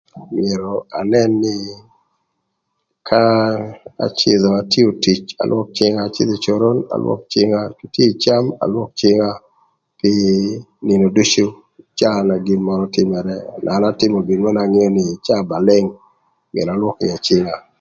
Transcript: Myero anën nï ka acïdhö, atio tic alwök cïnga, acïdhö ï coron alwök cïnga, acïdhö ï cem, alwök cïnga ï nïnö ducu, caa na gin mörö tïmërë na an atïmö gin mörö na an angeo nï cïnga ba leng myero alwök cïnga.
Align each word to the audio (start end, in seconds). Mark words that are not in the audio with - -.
Myero 0.33 0.73
anën 0.99 1.31
nï 1.43 1.55
ka 3.07 3.21
acïdhö, 4.05 4.47
atio 4.61 4.89
tic 5.03 5.21
alwök 5.43 5.67
cïnga, 5.77 5.99
acïdhö 6.07 6.33
ï 6.37 6.43
coron 6.45 6.77
alwök 6.95 7.21
cïnga, 7.31 7.57
acïdhö 7.67 8.09
ï 8.13 8.17
cem, 8.23 8.45
alwök 8.63 8.89
cïnga 8.99 9.29
ï 10.11 10.13
nïnö 10.87 11.05
ducu, 11.15 11.45
caa 11.99 12.19
na 12.27 12.35
gin 12.45 12.61
mörö 12.67 12.85
tïmërë 12.95 13.35
na 13.63 13.69
an 13.77 13.83
atïmö 13.91 14.17
gin 14.27 14.41
mörö 14.43 14.55
na 14.55 14.61
an 14.63 14.65
angeo 14.67 14.89
nï 14.97 15.05
cïnga 15.25 15.49
ba 15.49 15.57
leng 15.67 15.87
myero 16.51 16.69
alwök 16.73 16.97
cïnga. 17.27 17.55